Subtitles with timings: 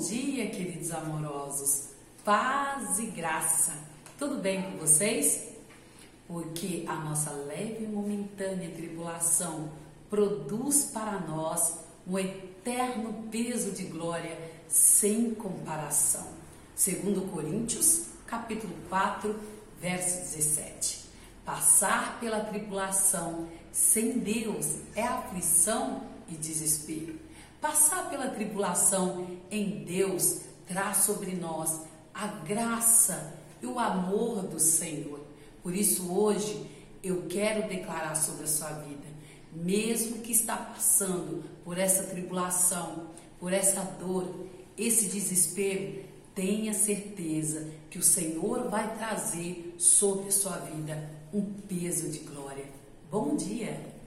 [0.00, 1.90] dia, queridos amorosos.
[2.24, 3.74] Paz e graça.
[4.18, 5.48] Tudo bem com vocês?
[6.26, 9.70] Porque a nossa leve e momentânea tribulação
[10.08, 16.26] produz para nós um eterno peso de glória sem comparação.
[16.74, 19.38] Segundo Coríntios, capítulo 4,
[19.80, 21.10] verso 17.
[21.44, 27.29] Passar pela tribulação sem Deus é aflição e desespero
[27.60, 31.82] Passar pela tribulação em Deus traz sobre nós
[32.14, 35.20] a graça e o amor do Senhor.
[35.62, 36.66] Por isso, hoje,
[37.02, 39.06] eu quero declarar sobre a sua vida,
[39.52, 44.46] mesmo que está passando por essa tribulação, por essa dor,
[44.76, 46.04] esse desespero,
[46.34, 52.64] tenha certeza que o Senhor vai trazer sobre a sua vida um peso de glória.
[53.10, 53.99] Bom dia!